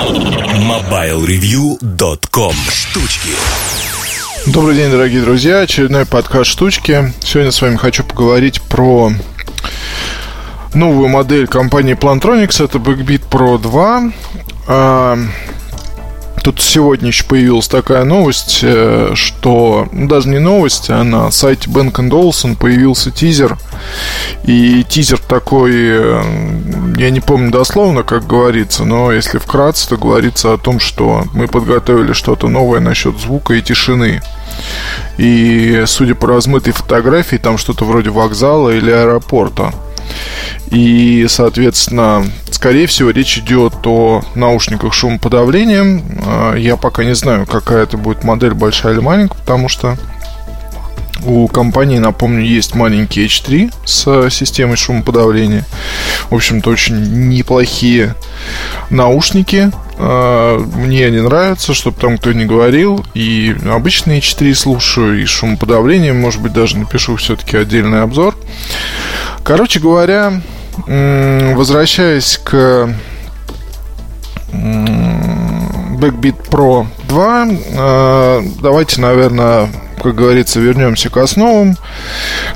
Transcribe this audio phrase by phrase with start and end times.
[0.00, 3.28] MobileReview.com Штучки
[4.46, 5.60] Добрый день, дорогие друзья.
[5.60, 7.12] Очередной подкаст «Штучки».
[7.22, 9.12] Сегодня с вами хочу поговорить про
[10.72, 12.64] новую модель компании Plantronics.
[12.64, 13.58] Это Backbeat Pro
[14.66, 15.18] 2.
[16.42, 21.68] Тут сегодня еще появилась такая новость, э, что ну, даже не новость, а на сайте
[21.68, 23.58] Bank Olufsen появился тизер.
[24.44, 26.22] И тизер такой, э,
[27.00, 31.48] я не помню дословно, как говорится, но если вкратце, то говорится о том, что мы
[31.48, 34.20] подготовили что-то новое насчет звука и тишины.
[35.16, 39.72] И судя по размытой фотографии, там что-то вроде вокзала или аэропорта.
[40.70, 46.02] И, соответственно, скорее всего, речь идет о наушниках шумоподавления.
[46.26, 49.96] А, я пока не знаю, какая это будет модель, большая или маленькая, потому что
[51.24, 55.64] у компании, напомню, есть маленький H3 с системой шумоподавления.
[56.30, 58.14] В общем-то, очень неплохие
[58.90, 59.70] наушники.
[59.98, 63.04] А, мне они нравятся, чтобы там кто не говорил.
[63.14, 68.36] И обычные H4 слушаю, и шумоподавление, может быть, даже напишу все-таки отдельный обзор.
[69.42, 70.40] Короче говоря,
[70.86, 72.94] возвращаясь к
[76.00, 79.68] Backbeat Pro 2, а, давайте, наверное,
[80.02, 81.76] как говорится, вернемся к основам.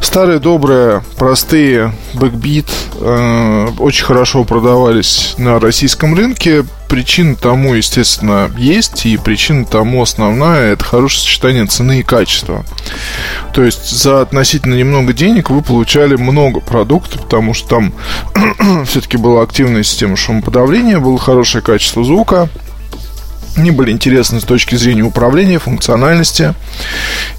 [0.00, 6.64] Старые, добрые, простые э, очень хорошо продавались на российском рынке.
[6.88, 12.64] Причина тому, естественно, есть, и причина тому основная– это хорошее сочетание цены и качества.
[13.52, 17.92] То есть за относительно немного денег вы получали много продуктов, потому что там
[18.86, 22.48] все-таки была активная система шумоподавления, было хорошее качество звука–
[23.56, 26.54] они были интересны с точки зрения управления, функциональности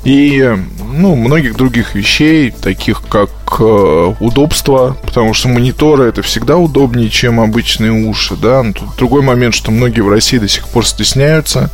[0.04, 0.58] и
[0.94, 7.40] ну, многих других вещей, таких как э, удобство, потому что мониторы это всегда удобнее, чем
[7.40, 8.36] обычные уши.
[8.36, 8.64] Да?
[8.64, 11.70] Но тут другой момент, что многие в России до сих пор стесняются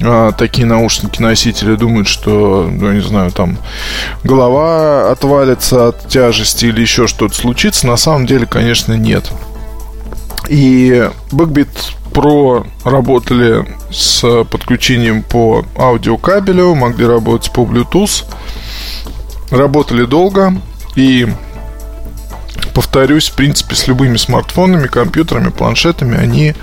[0.00, 3.58] э, такие наушники-носители, думают, что, ну, не знаю, там
[4.22, 7.88] голова отвалится от тяжести или еще что-то случится.
[7.88, 9.30] На самом деле, конечно, нет.
[10.48, 11.68] И Backbeat
[12.16, 18.24] Pro работали с подключением по аудиокабелю, могли работать по Bluetooth.
[19.50, 20.54] Работали долго
[20.94, 21.28] и
[22.72, 26.54] повторюсь, в принципе, с любыми смартфонами, компьютерами, планшетами они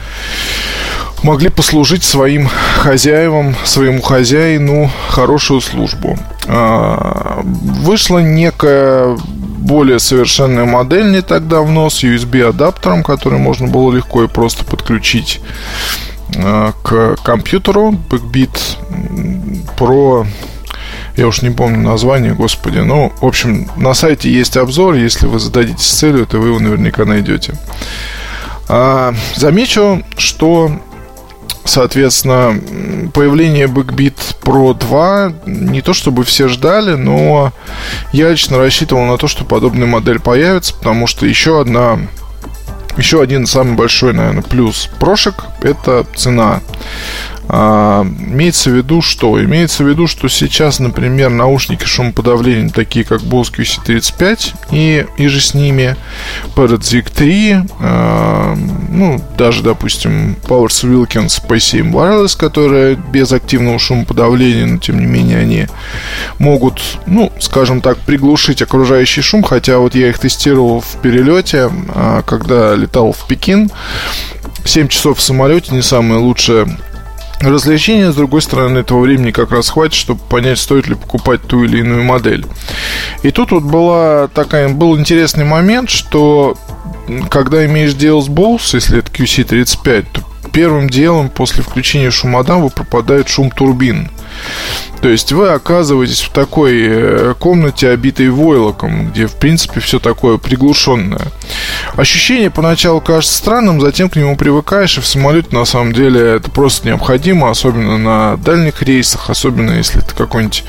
[1.22, 6.18] могли послужить своим хозяевам, своему хозяину хорошую службу.
[6.48, 9.18] А, вышла некая
[9.64, 15.42] более совершенная модель не так давно с USB-адаптером, который можно было легко и просто подключить
[16.36, 17.98] а, к компьютеру.
[18.10, 18.58] Backbeat
[19.78, 20.28] Pro
[21.16, 22.80] я уж не помню название, господи.
[22.80, 24.96] Ну, в общем, на сайте есть обзор.
[24.96, 27.56] Если вы зададитесь целью, то вы его наверняка найдете.
[28.68, 30.72] А, замечу, что
[31.66, 32.60] Соответственно,
[33.14, 37.54] появление Backbeat Pro 2 не то чтобы все ждали, но
[38.12, 42.00] я лично рассчитывал на то, что подобная модель появится, потому что еще одна
[42.98, 46.62] еще один самый большой, наверное, плюс прошек– это цена.
[47.56, 49.40] А, имеется в виду что?
[49.44, 55.40] Имеется в виду, что сейчас, например, наушники шумоподавления, такие как Bose QC35 и, и же
[55.40, 55.96] с ними
[56.56, 58.58] Parrot 3, а,
[58.90, 65.38] ну, даже, допустим, Powers Wilkins P7 Wireless, которые без активного шумоподавления, но тем не менее
[65.38, 65.68] они
[66.40, 72.24] могут, ну, скажем так, приглушить окружающий шум, хотя вот я их тестировал в перелете, а,
[72.24, 73.70] когда летал в Пекин,
[74.66, 76.66] 7 часов в самолете не самое лучшее
[77.46, 81.64] развлечения, с другой стороны, этого времени как раз хватит, чтобы понять, стоит ли покупать ту
[81.64, 82.46] или иную модель.
[83.24, 86.56] И тут вот была такая, был интересный момент, что
[87.30, 90.22] когда имеешь дело с Bose, если это QC35, то
[90.54, 94.10] первым делом после включения шумодамбы пропадает шум турбин.
[95.02, 100.38] То есть вы оказываетесь в такой э, комнате, обитой войлоком, где, в принципе, все такое
[100.38, 101.28] приглушенное.
[101.98, 106.50] Ощущение поначалу кажется странным, затем к нему привыкаешь, и в самолете, на самом деле, это
[106.50, 110.64] просто необходимо, особенно на дальних рейсах, особенно если это какой-нибудь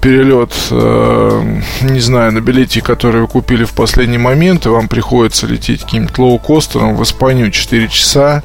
[0.00, 5.46] перелет, э, не знаю, на билете, который вы купили в последний момент, и вам приходится
[5.46, 8.42] лететь каким-то лоукостером в Испанию 4 часа,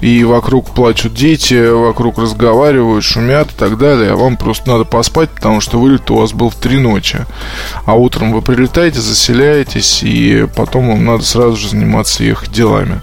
[0.00, 5.30] и вокруг плачут дети, вокруг разговаривают, шумят и так далее, а вам просто надо поспать,
[5.30, 7.26] потому что вылет у вас был в три ночи.
[7.84, 13.00] А утром вы прилетаете, заселяетесь, и потом вам надо сразу же заниматься их делами.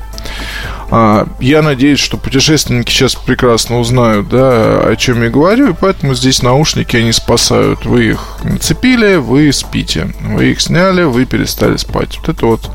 [0.89, 6.13] А, я надеюсь, что путешественники сейчас прекрасно узнают, да, о чем я говорю, и поэтому
[6.13, 7.86] здесь наушники они спасают.
[7.86, 10.13] Вы их нацепили, вы спите.
[10.22, 12.18] Вы их сняли, вы перестали спать.
[12.19, 12.72] Вот это вот,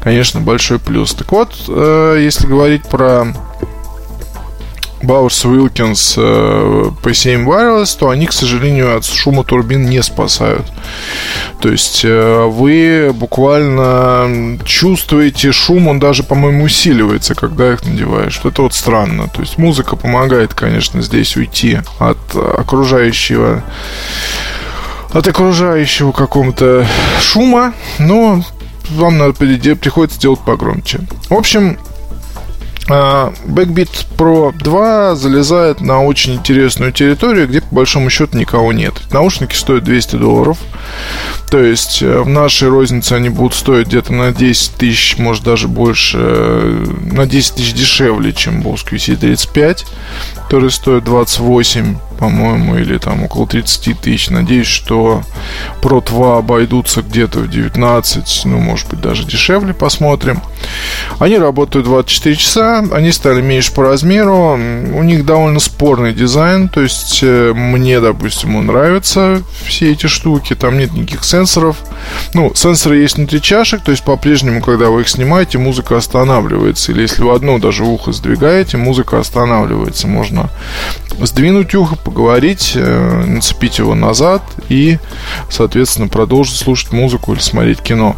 [0.00, 1.14] конечно, большой плюс.
[1.14, 3.26] Так вот, э, если говорить про
[5.02, 6.16] Bowers Wilkins
[7.02, 10.66] P7 Wireless, то они, к сожалению, от шума турбин не спасают.
[11.60, 18.40] То есть вы буквально чувствуете шум, он даже, по-моему, усиливается, когда их надеваешь.
[18.42, 19.28] Это вот странно.
[19.28, 23.62] То есть музыка помогает, конечно, здесь уйти от окружающего
[25.10, 26.86] от окружающего какого-то
[27.22, 28.42] шума, но
[28.90, 31.00] вам надо приходится делать погромче.
[31.30, 31.78] В общем,
[32.90, 38.94] а, Backbeat Pro 2 залезает на очень интересную территорию, где по большому счету никого нет.
[39.12, 40.58] Наушники стоят 200 долларов.
[41.50, 45.66] То есть э, в нашей рознице они будут стоить где-то на 10 тысяч, может даже
[45.68, 49.84] больше, э, на 10 тысяч дешевле, чем Bose QC35,
[50.48, 54.30] который стоит 28 по-моему, или там около 30 тысяч.
[54.30, 55.22] Надеюсь, что
[55.80, 60.42] Pro 2 обойдутся где-то в 19, ну, может быть, даже дешевле, посмотрим.
[61.20, 66.80] Они работают 24 часа, они стали меньше по размеру, у них довольно спорный дизайн, то
[66.80, 71.76] есть э, мне, допустим, он нравится все эти штуки, там нет никаких сенсоров.
[72.34, 76.92] Ну, сенсоры есть внутри чашек, то есть по-прежнему, когда вы их снимаете, музыка останавливается.
[76.92, 80.06] Или если вы одно даже ухо сдвигаете, музыка останавливается.
[80.06, 80.50] Можно
[81.20, 84.98] сдвинуть ухо, поговорить, э, нацепить его назад и,
[85.50, 88.16] соответственно, продолжить слушать музыку или смотреть кино.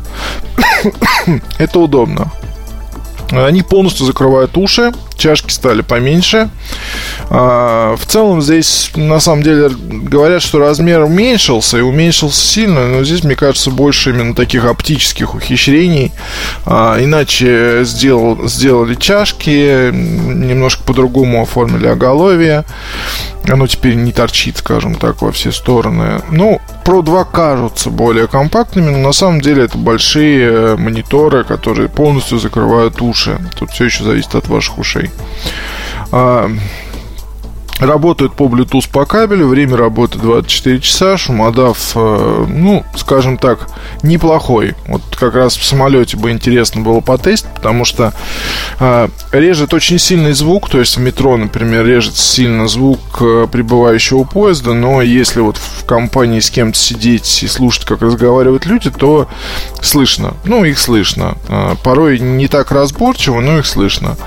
[1.59, 2.31] Это удобно.
[3.31, 6.51] Они полностью закрывают уши, чашки стали поменьше.
[7.33, 13.05] А, в целом здесь, на самом деле, говорят, что размер уменьшился, и уменьшился сильно, но
[13.05, 16.11] здесь, мне кажется, больше именно таких оптических ухищрений.
[16.67, 22.65] А, иначе сделал, сделали чашки, немножко по-другому оформили оголовье.
[23.49, 26.23] Оно теперь не торчит, скажем так, во все стороны.
[26.31, 31.89] Ну, Pro 2 кажутся более компактными, но на самом деле это большие э, мониторы, которые
[31.89, 33.39] полностью закрывают уши.
[33.57, 35.11] Тут все еще зависит от ваших ушей.
[37.81, 43.69] Работают по Bluetooth по кабелю, время работы 24 часа, шумодав, э, ну, скажем так,
[44.03, 44.75] неплохой.
[44.87, 48.13] Вот как раз в самолете бы интересно было потестить, потому что
[48.81, 54.25] э, режет очень сильный звук, то есть в метро, например, режет сильно звук э, прибывающего
[54.25, 59.27] поезда, но если вот в компании с кем-то сидеть и слушать, как разговаривают люди, то
[59.81, 60.35] слышно.
[60.45, 61.39] Ну, их слышно.
[61.49, 64.19] Э, порой не так разборчиво, но их слышно.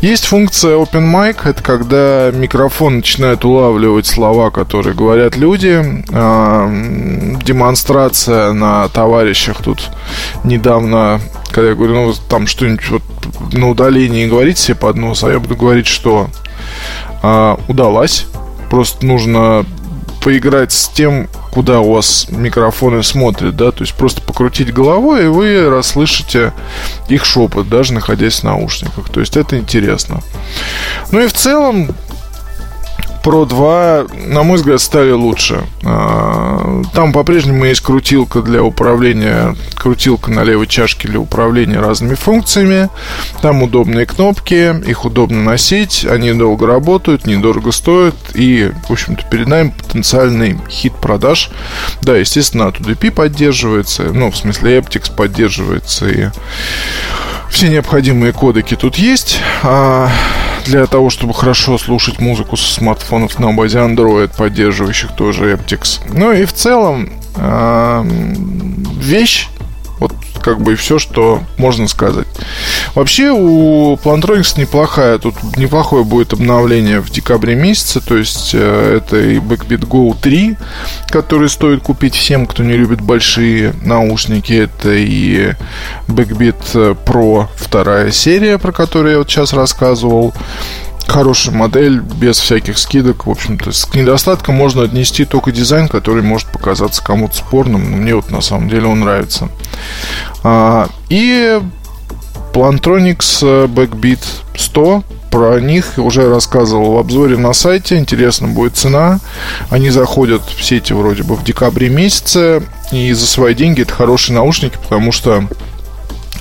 [0.00, 6.04] Есть функция Open Mic, это когда микрофон микрофон начинает улавливать слова, которые говорят люди.
[6.12, 6.68] А,
[7.42, 9.90] демонстрация на товарищах тут
[10.44, 11.20] недавно,
[11.50, 13.02] когда я говорю, ну, там что-нибудь вот
[13.52, 16.28] на удалении говорить себе под нос, а я буду говорить, что
[17.22, 18.26] а, удалась.
[18.70, 19.64] Просто нужно
[20.22, 25.28] поиграть с тем, куда у вас микрофоны смотрят, да, то есть просто покрутить головой, и
[25.28, 26.52] вы расслышите
[27.08, 29.08] их шепот, даже находясь в наушниках.
[29.10, 30.20] То есть это интересно.
[31.12, 31.94] Ну и в целом,
[33.24, 35.64] Pro 2, на мой взгляд, стали лучше.
[35.82, 42.90] А, там по-прежнему есть крутилка для управления, крутилка на левой чашке для управления разными функциями.
[43.40, 48.14] Там удобные кнопки, их удобно носить, они долго работают, недорого стоят.
[48.34, 51.50] И, в общем-то, перед нами потенциальный хит продаж.
[52.02, 56.28] Да, естественно, от UDP поддерживается, ну, в смысле, Aptix поддерживается и
[57.50, 59.38] все необходимые кодеки тут есть.
[59.62, 60.10] А
[60.64, 66.00] для того, чтобы хорошо слушать музыку со смартфонов на базе Android, поддерживающих тоже Aptix.
[66.12, 68.04] Ну и в целом э,
[69.00, 69.48] вещь
[70.44, 72.26] как бы и все, что можно сказать.
[72.94, 79.16] Вообще у Plantronics неплохая, тут неплохое будет обновление в декабре месяце, то есть э, это
[79.16, 80.56] и Backbeat Go 3,
[81.08, 85.54] который стоит купить всем, кто не любит большие наушники, это и
[86.08, 90.34] Backbeat Pro вторая серия, про которую я вот сейчас рассказывал,
[91.06, 93.26] хорошая модель, без всяких скидок.
[93.26, 97.90] В общем-то, к недостаткам можно отнести только дизайн, который может показаться кому-то спорным.
[97.90, 99.48] Но мне вот на самом деле он нравится.
[100.42, 101.60] А, и
[102.52, 104.20] Plantronics Backbeat
[104.56, 107.96] 100 про них уже рассказывал в обзоре на сайте.
[107.98, 109.18] Интересно будет цена.
[109.70, 112.62] Они заходят в сети вроде бы в декабре месяце.
[112.92, 115.48] И за свои деньги это хорошие наушники, потому что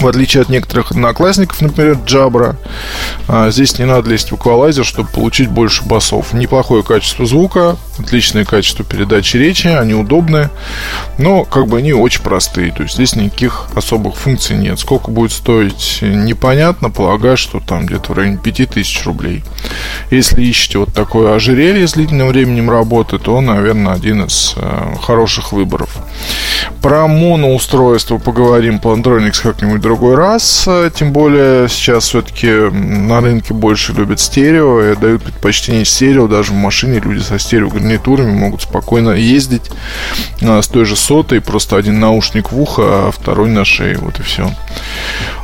[0.03, 2.57] в отличие от некоторых одноклассников, например, Джабра,
[3.27, 6.33] а, здесь не надо лезть в эквалайзер, чтобы получить больше басов.
[6.33, 10.49] Неплохое качество звука, отличное качество передачи речи, они удобные,
[11.17, 14.79] но как бы они очень простые, то есть здесь никаких особых функций нет.
[14.79, 19.43] Сколько будет стоить, непонятно, полагаю, что там где-то в районе 5000 рублей.
[20.11, 25.53] Если ищете вот такое ожерелье с длительным временем работы, то, наверное, один из э, хороших
[25.53, 25.95] выборов.
[26.81, 30.67] Про моноустройство поговорим по Andronix как-нибудь другой раз.
[30.95, 36.27] Тем более сейчас все-таки на рынке больше любят стерео и дают предпочтение стерео.
[36.27, 39.69] Даже в машине люди со стереогарнитурами могут спокойно ездить
[40.41, 41.41] а, с той же сотой.
[41.41, 43.99] Просто один наушник в ухо, а второй на шее.
[43.99, 44.49] Вот и все.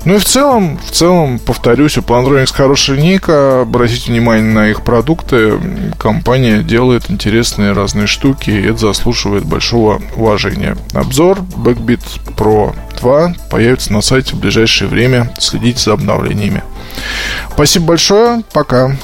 [0.05, 3.61] Ну и в целом, в целом, повторюсь, у Plantronics хорошая линейка.
[3.61, 5.59] Обратите внимание на их продукты.
[5.99, 10.75] Компания делает интересные разные штуки, и это заслуживает большого уважения.
[10.93, 12.01] Обзор Backbeat
[12.35, 15.33] Pro 2 появится на сайте в ближайшее время.
[15.39, 16.63] Следите за обновлениями.
[17.53, 18.43] Спасибо большое.
[18.53, 18.95] Пока.